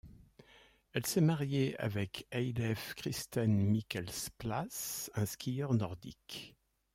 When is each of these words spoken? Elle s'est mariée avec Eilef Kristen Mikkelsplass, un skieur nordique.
Elle 0.93 1.05
s'est 1.05 1.21
mariée 1.21 1.77
avec 1.77 2.25
Eilef 2.31 2.95
Kristen 2.95 3.51
Mikkelsplass, 3.53 5.11
un 5.13 5.27
skieur 5.27 5.75
nordique. 5.75 6.55